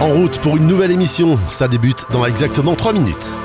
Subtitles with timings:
[0.00, 3.36] En route pour une nouvelle émission, ça débute dans exactement 3 minutes.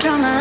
[0.00, 0.39] drama.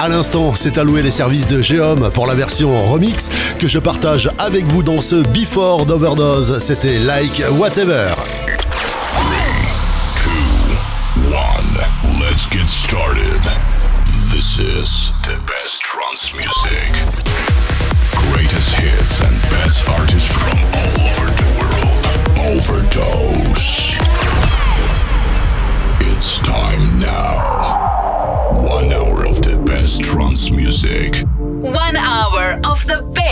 [0.00, 3.28] À l'instant, c'est alloué les services de Geom pour la version remix
[3.58, 6.58] que je partage avec vous dans ce Before d'Overdose.
[6.60, 8.14] C'était Like Whatever.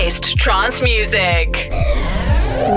[0.06, 1.70] The best trance music.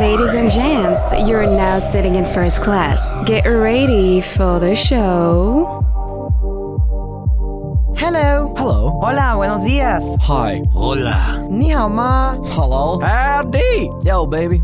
[0.01, 3.13] Ladies and gents, you're now sitting in first class.
[3.25, 5.85] Get ready for the show.
[7.97, 8.53] Hello.
[8.57, 8.99] Hello.
[9.01, 10.17] Hola, buenos días.
[10.21, 10.63] Hi.
[10.73, 11.47] Hola.
[11.49, 12.35] Ni hao ma.
[12.45, 12.99] Hello.
[12.99, 13.91] Howdy.
[14.03, 14.57] Yo, baby.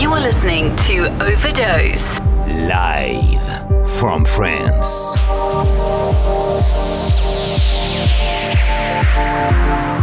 [0.00, 2.18] You are listening to Overdose.
[2.48, 5.14] Live from France.
[9.20, 9.99] Thank you.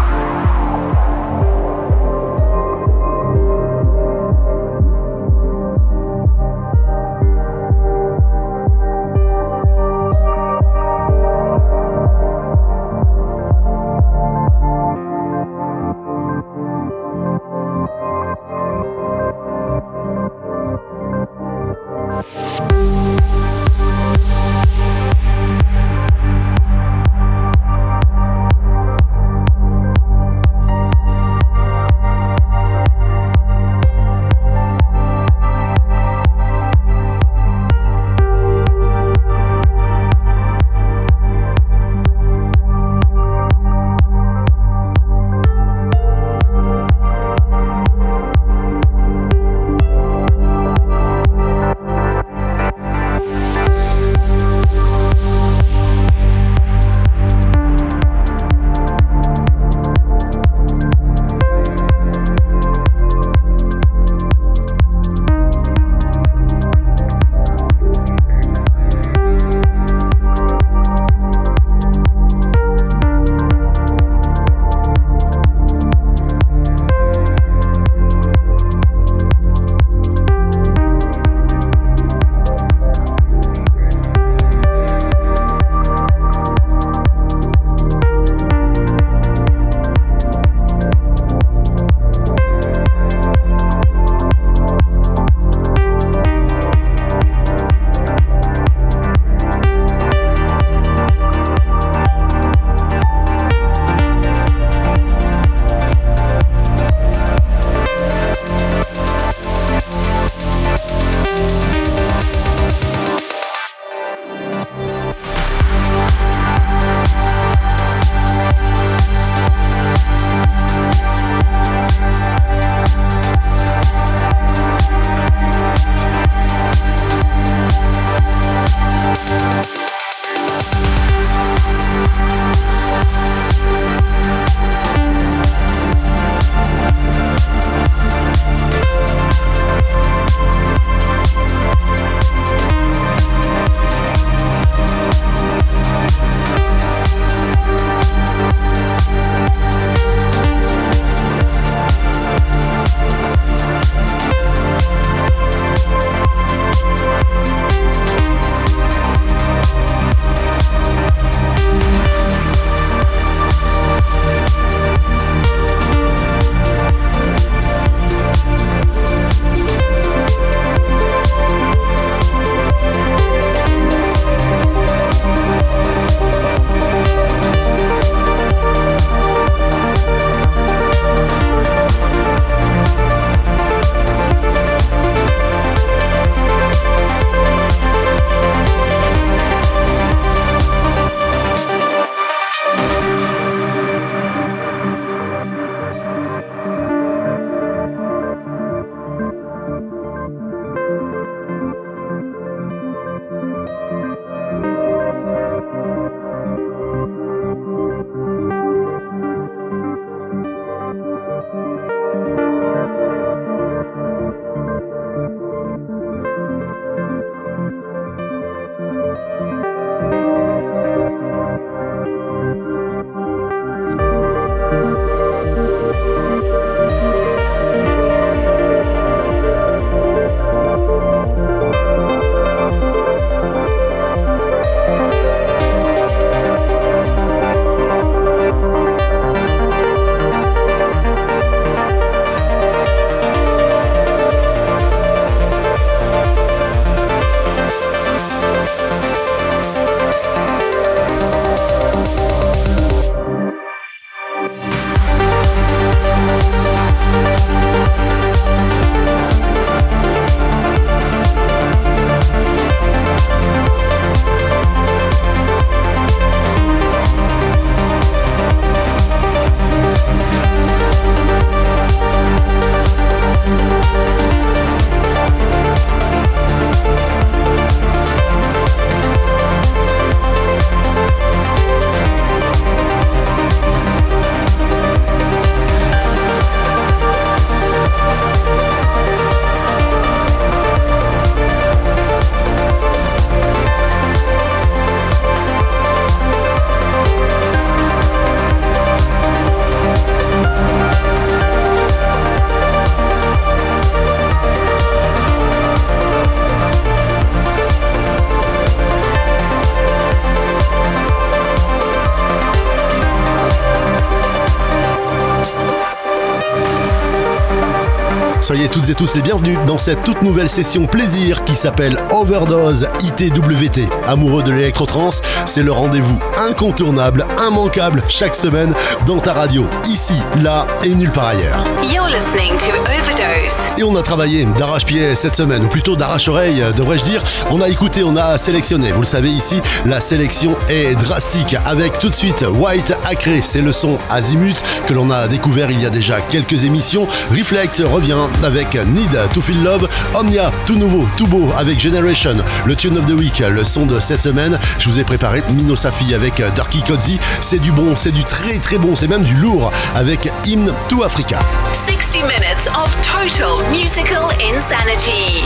[318.89, 323.89] Et tous les bienvenus dans cette toute nouvelle session plaisir qui s'appelle Overdose ITWT.
[324.05, 328.73] Amoureux de l'électro-trance, c'est le rendez-vous incontournable, immanquable chaque semaine
[329.05, 331.65] dans ta radio, ici, là et nulle part ailleurs.
[331.91, 333.55] You're listening to Overdose.
[333.77, 337.23] Et on a travaillé d'arrache-pied cette semaine, ou plutôt d'arrache-oreille, devrais-je dire.
[337.51, 338.91] On a écouté, on a sélectionné.
[338.91, 341.57] Vous le savez ici, la sélection est drastique.
[341.65, 345.81] Avec tout de suite White Acré, c'est le son Azimut que l'on a découvert il
[345.81, 347.07] y a déjà quelques émissions.
[347.31, 349.87] Reflect revient avec Need to Feel Love.
[350.13, 352.37] Omnia, tout nouveau, tout beau avec Generation.
[352.65, 354.57] Le Tune of the Week, le son de cette semaine.
[354.79, 357.19] Je vous ai préparé Mino Safi avec Darky Kodzi.
[357.41, 361.03] C'est du bon, c'est du très très bon, c'est même du lourd avec Hymn to
[361.03, 361.39] Africa.
[361.73, 365.43] 60 minutes of total musical insanity.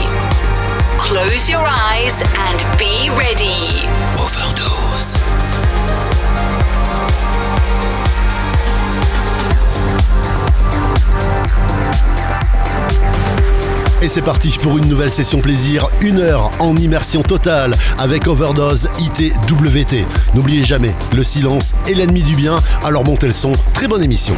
[0.98, 3.88] Close your eyes and be ready.
[4.16, 4.71] Overdose.
[14.02, 18.88] Et c'est parti pour une nouvelle session plaisir, une heure en immersion totale avec Overdose
[18.98, 20.04] ITWT.
[20.34, 24.34] N'oubliez jamais, le silence est l'ennemi du bien, alors montez le son, très bonne émission.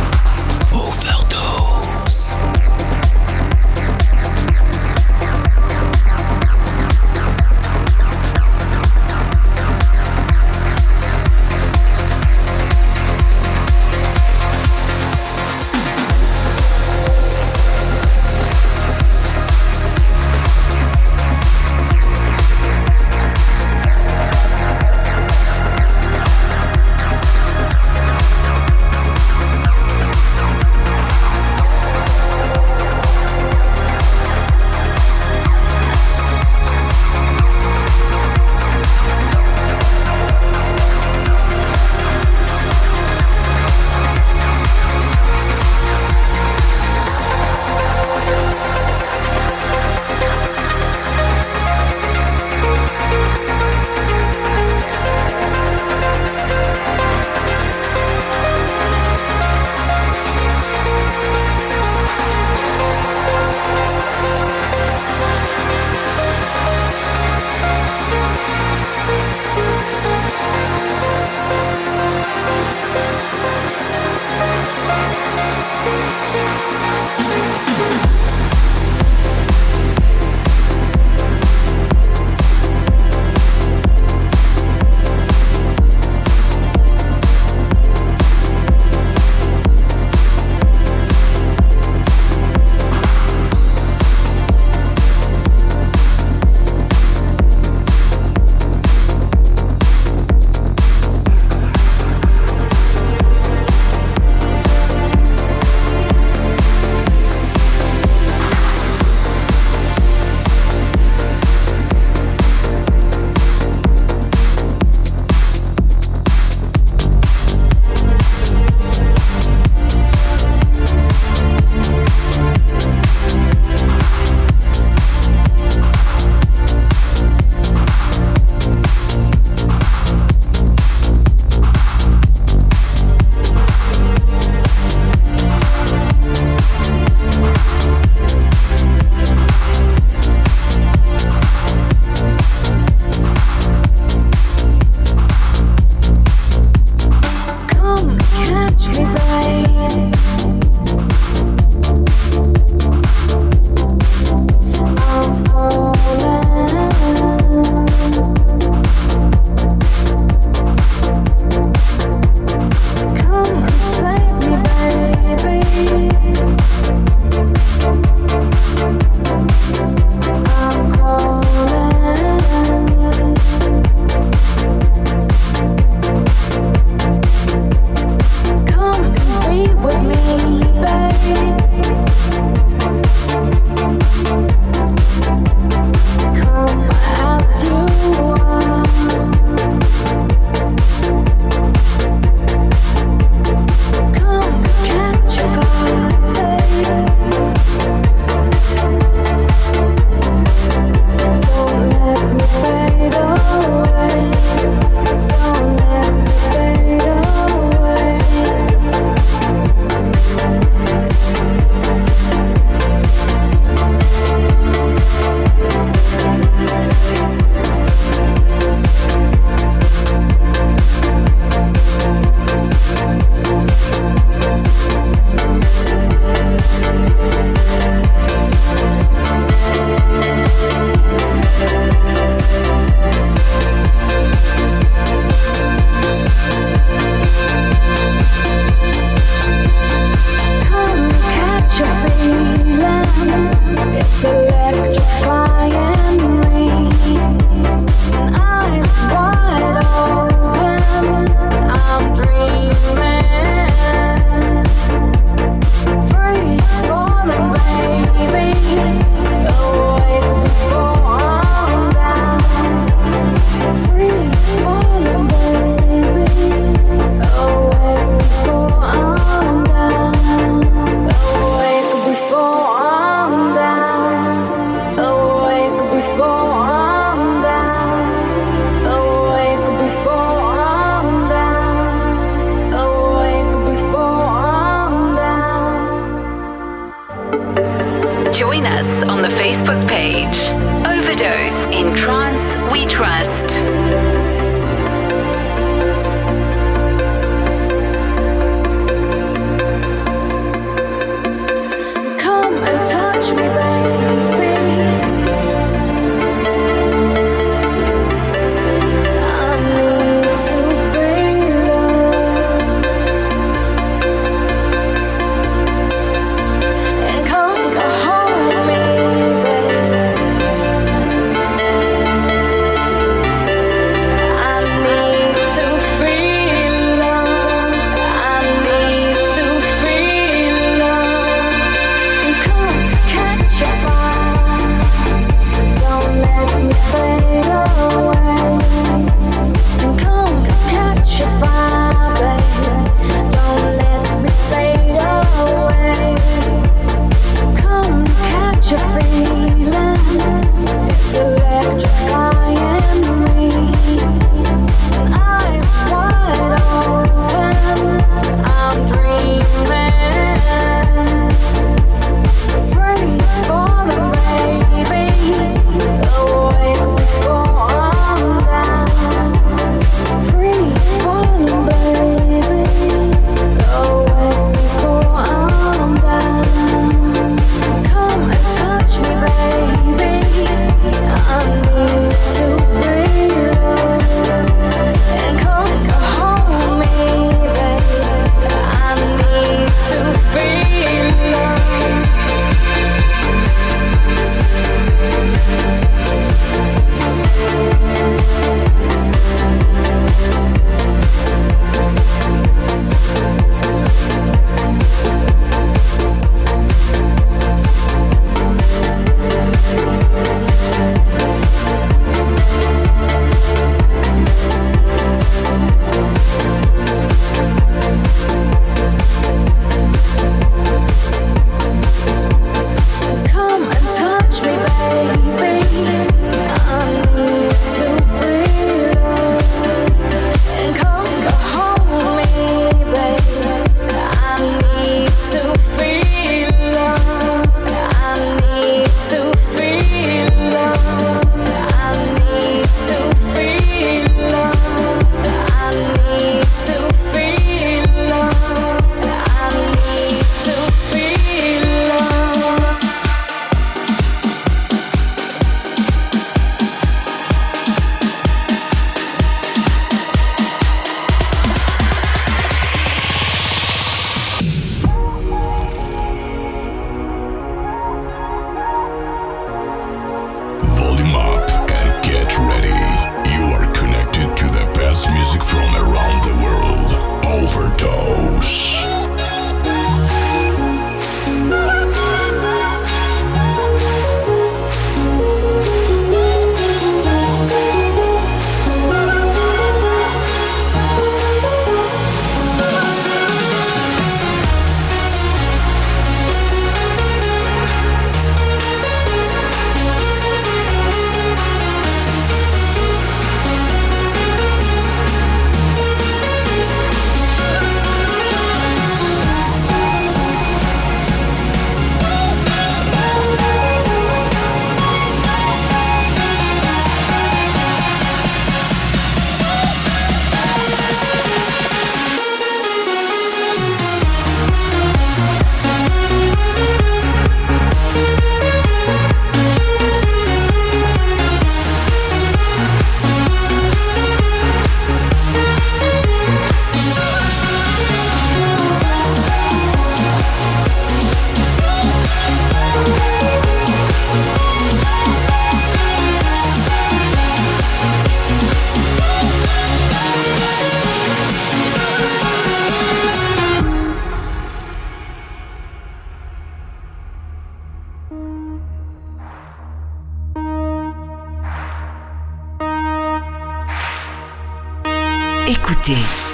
[565.75, 566.34] Écoutez.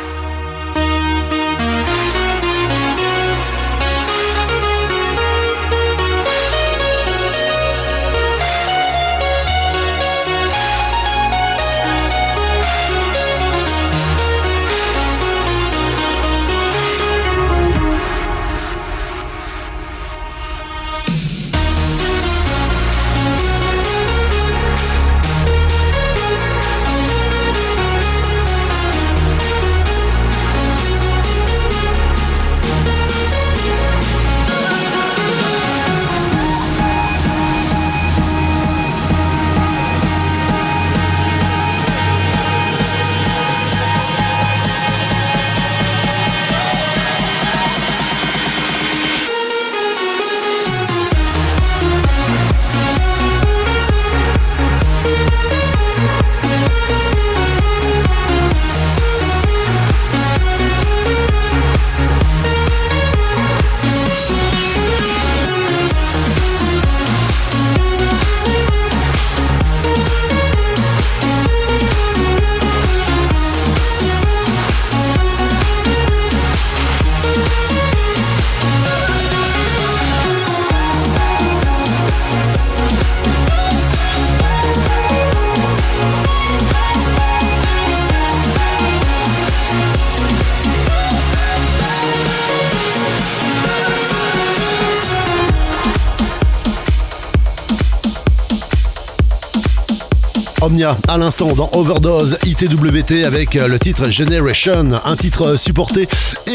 [100.62, 106.08] Omnia à l'instant dans Overdose ITWT avec euh, le titre Generation, un titre supporté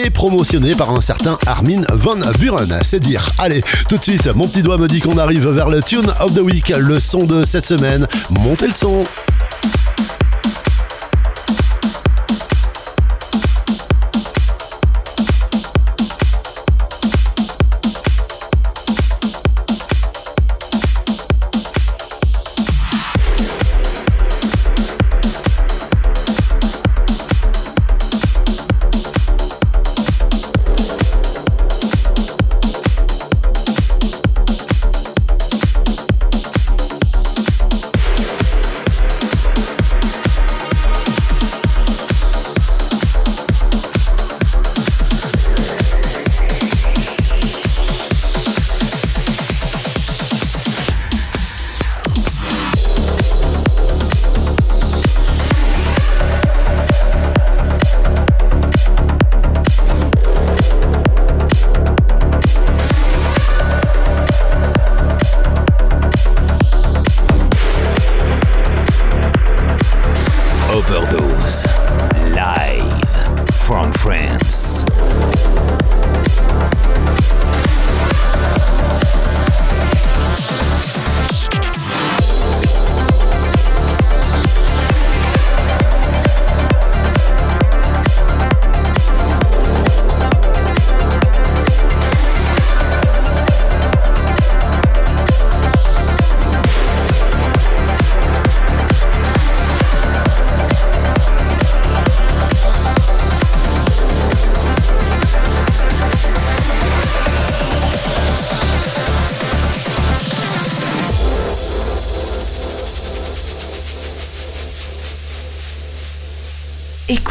[0.03, 2.79] et promotionné par un certain Armin Van Buren.
[2.83, 3.31] C'est dire.
[3.39, 6.33] Allez, tout de suite, mon petit doigt me dit qu'on arrive vers le Tune of
[6.33, 8.07] the Week, le son de cette semaine.
[8.29, 9.03] Montez le son.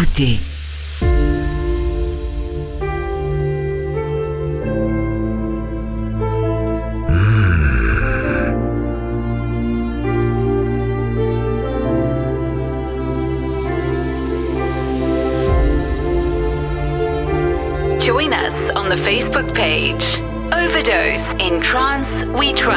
[0.04, 0.38] Écoutez.
[17.98, 20.20] Join us on the Facebook page.
[20.52, 22.73] Overdose in Trance We Trust.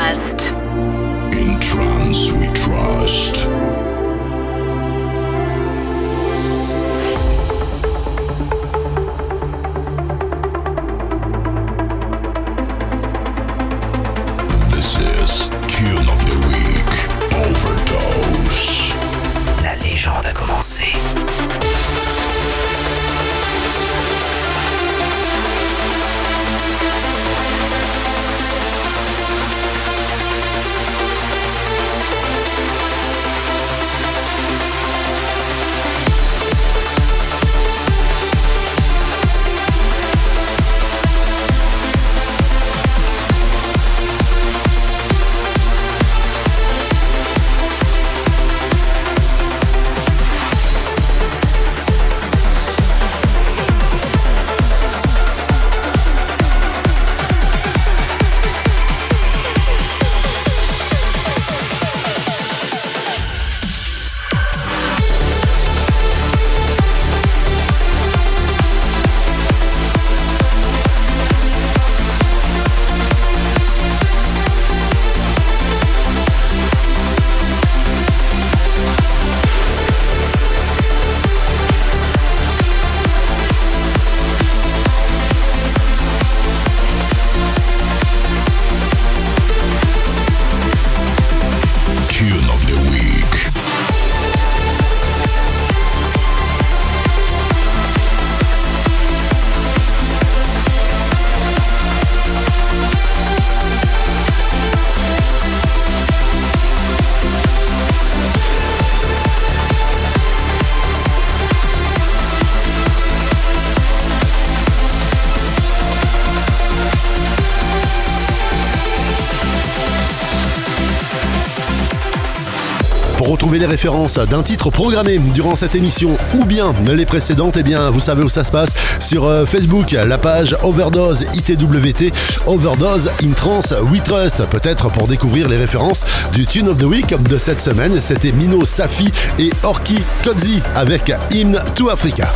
[123.59, 127.99] Les références d'un titre programmé durant cette émission ou bien les précédentes, eh bien vous
[127.99, 132.11] savez où ça se passe sur euh, Facebook, la page Overdose ITWT,
[132.45, 137.15] Overdose in Trance We Trust, peut-être pour découvrir les références du Tune of the Week
[137.23, 137.99] de cette semaine.
[137.99, 142.27] C'était Mino Safi et Orki Kodzi avec Hymn to Africa.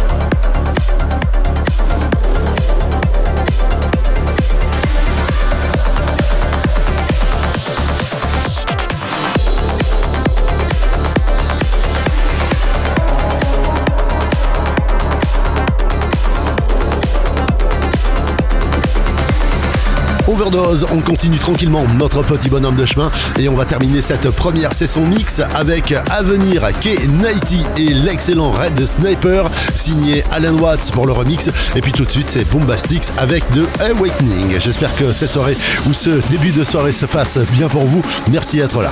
[20.31, 24.71] Overdose, on continue tranquillement notre petit bonhomme de chemin et on va terminer cette première
[24.73, 31.49] session mix avec Avenir, K90 et l'excellent Red Sniper signé Alan Watts pour le remix
[31.75, 34.57] et puis tout de suite c'est Bombastics avec The Awakening.
[34.57, 35.57] J'espère que cette soirée
[35.89, 38.01] ou ce début de soirée se passe bien pour vous.
[38.31, 38.91] Merci d'être là.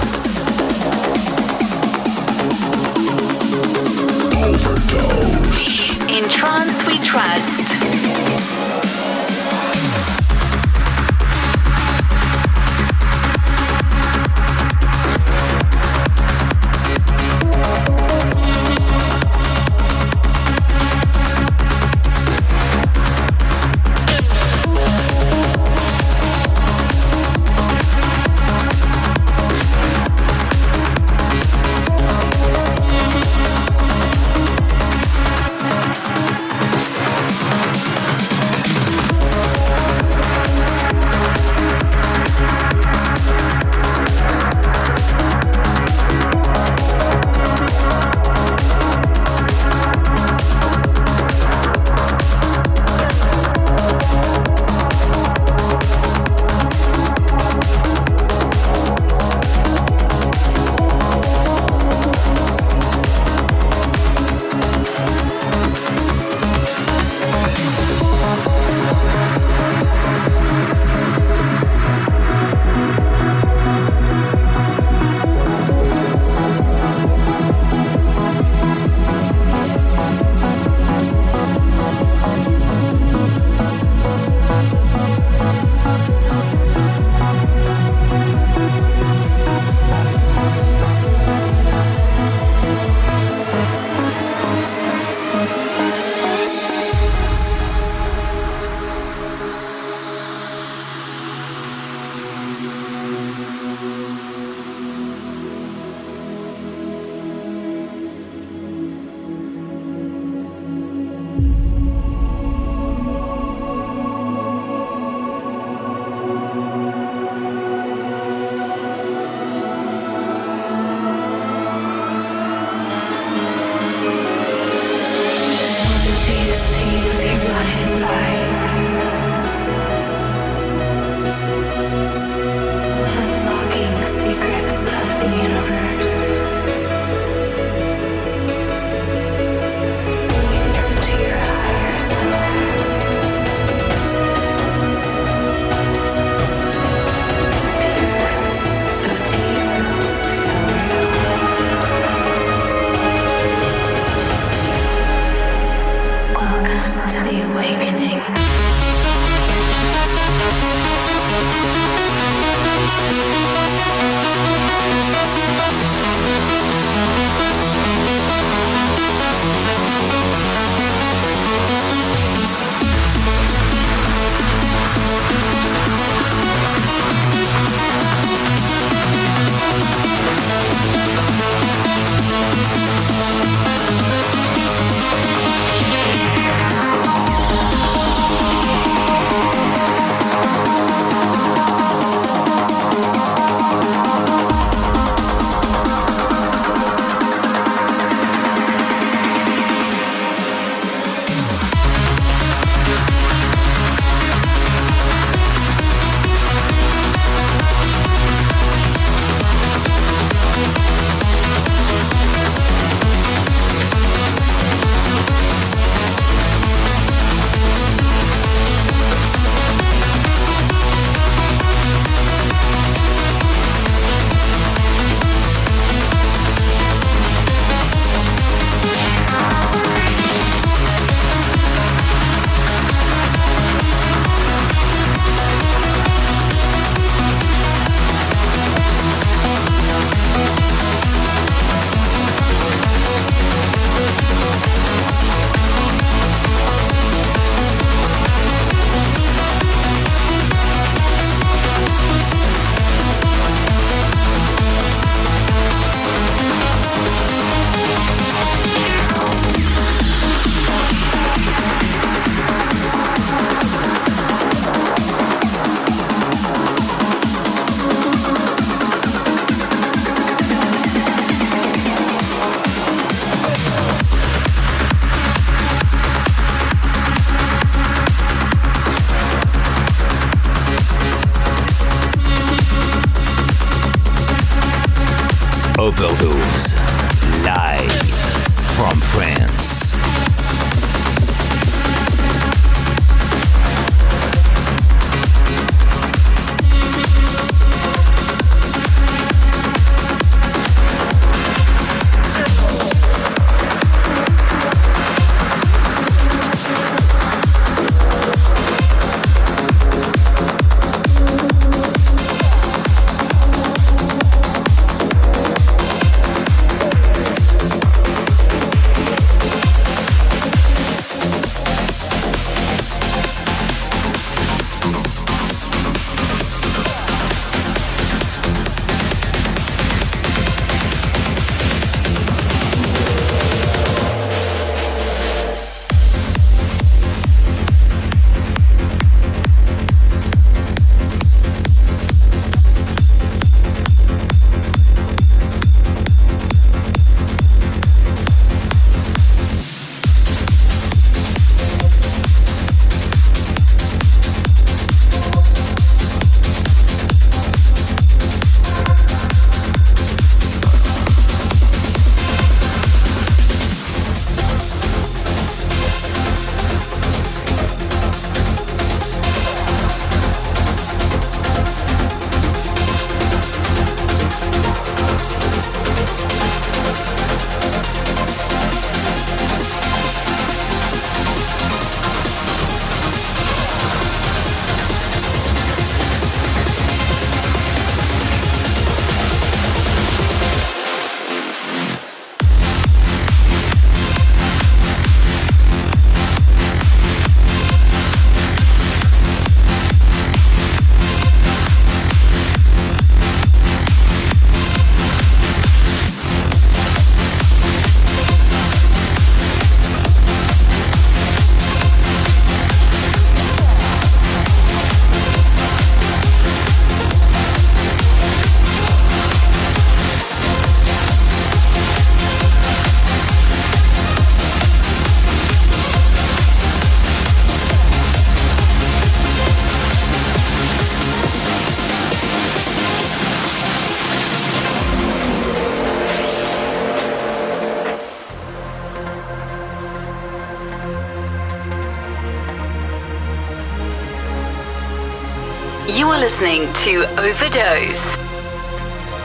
[446.29, 448.15] Listening to Overdose.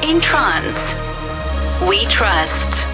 [0.03, 0.95] In trance,
[1.87, 2.94] we trust.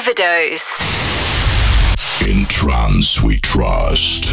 [0.00, 0.82] Overdose.
[2.26, 4.32] In trance we trust.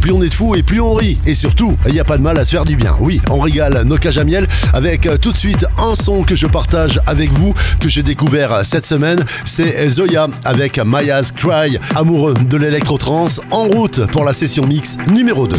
[0.00, 1.18] Plus on est de fous et plus on rit.
[1.26, 2.94] Et surtout, il n'y a pas de mal à se faire du bien.
[3.00, 6.36] Oui, on régale nos cages à miel avec euh, tout de suite un son que
[6.36, 9.24] je partage avec vous, que j'ai découvert cette semaine.
[9.44, 15.48] C'est Zoya avec Maya's Cry, amoureux de l'électro-trance, en route pour la session mix numéro
[15.48, 15.56] 2.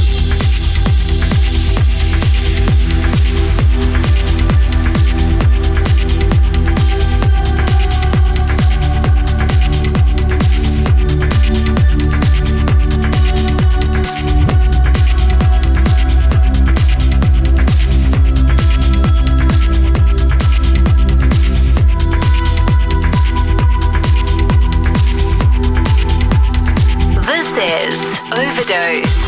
[28.57, 29.24] Overdose.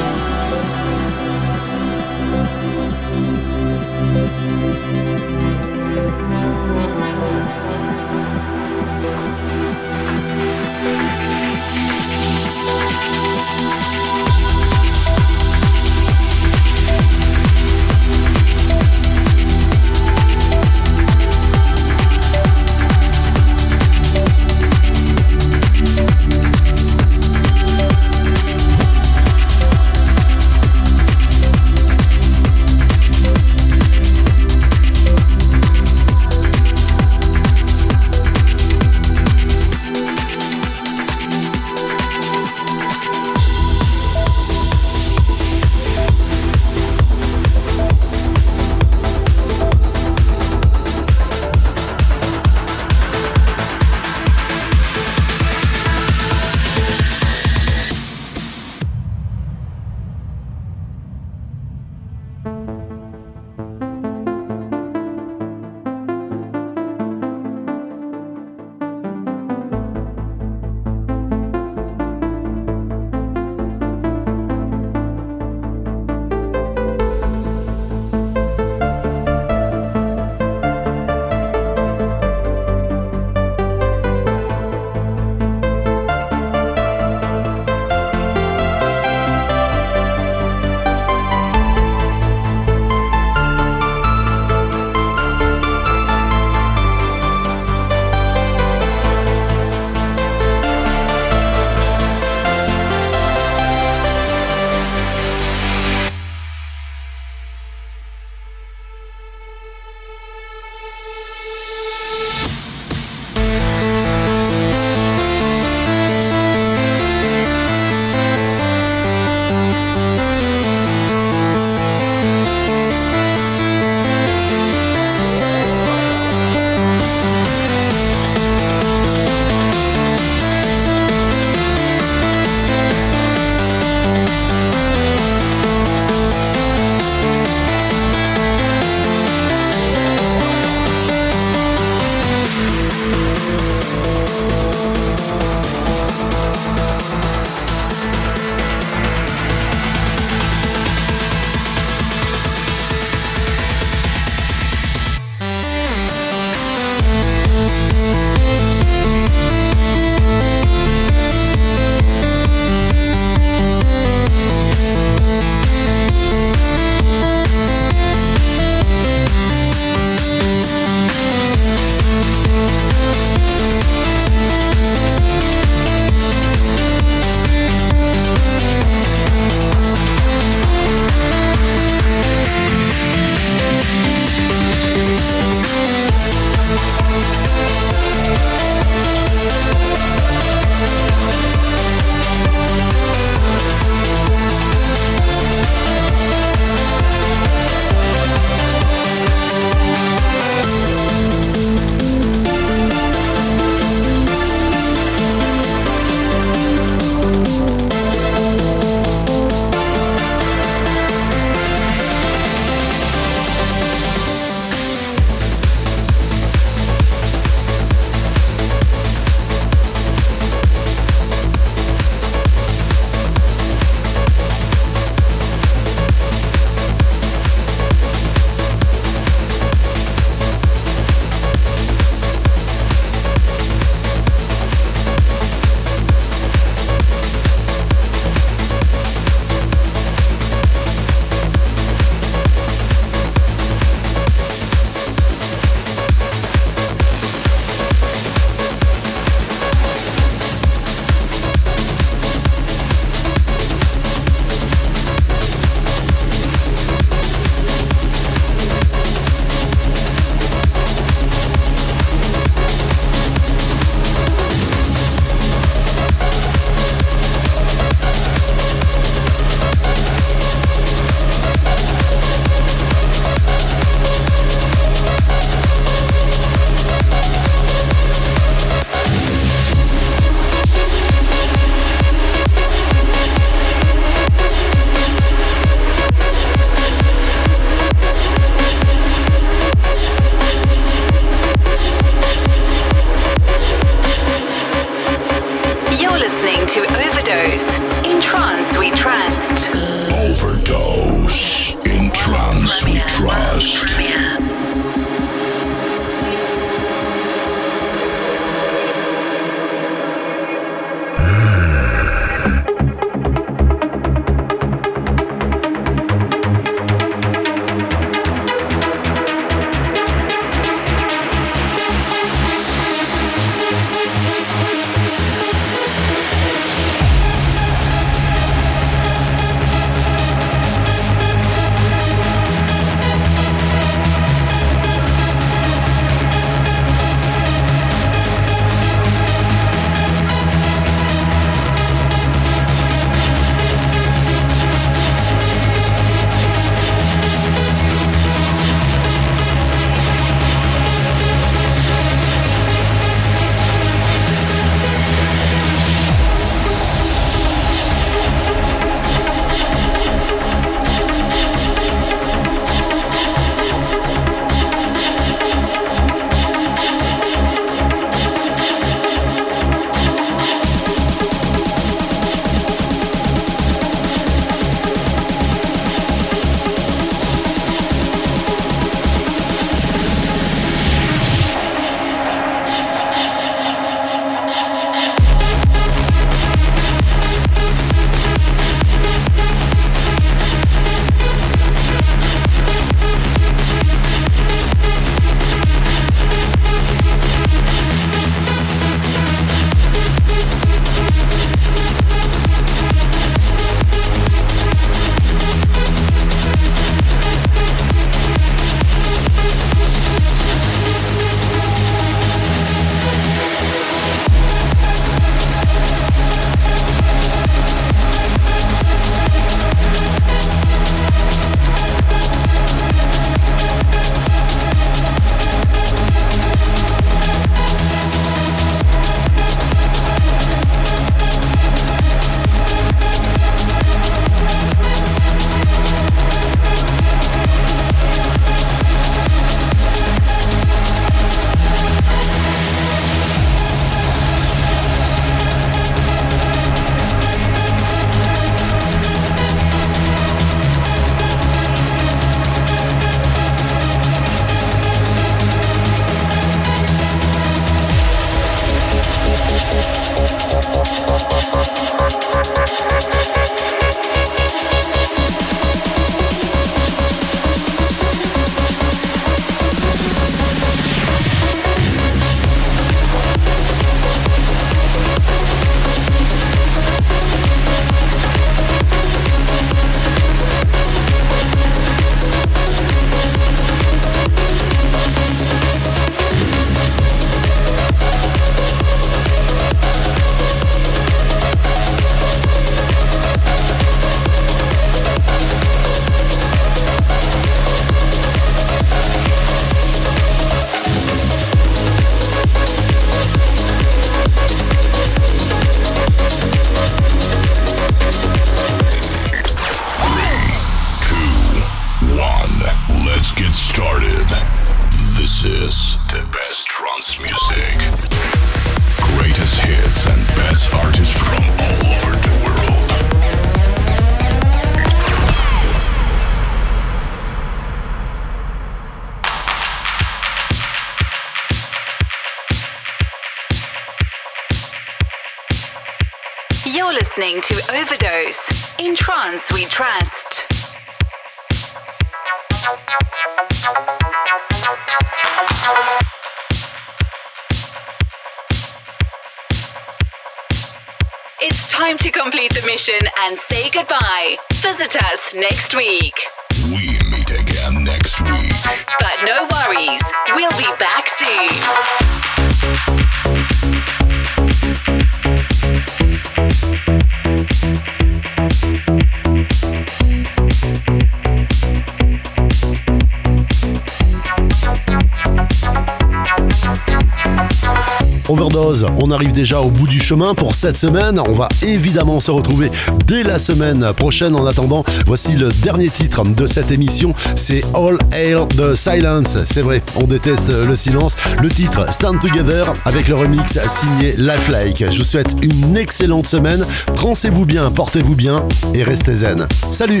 [578.30, 578.86] Overdose.
[578.98, 581.20] On arrive déjà au bout du chemin pour cette semaine.
[581.28, 582.70] On va évidemment se retrouver
[583.06, 584.36] dès la semaine prochaine.
[584.36, 587.12] En attendant, voici le dernier titre de cette émission.
[587.34, 589.36] C'est All Hail the Silence.
[589.46, 591.16] C'est vrai, on déteste le silence.
[591.42, 594.84] Le titre Stand Together avec le remix signé Lifelike.
[594.92, 596.64] Je vous souhaite une excellente semaine.
[596.94, 599.48] Transez-vous bien, portez-vous bien et restez zen.
[599.72, 600.00] Salut